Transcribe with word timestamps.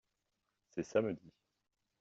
C’est 0.69 0.81
samedi. 0.81 1.31